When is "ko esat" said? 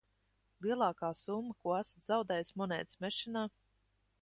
1.65-2.09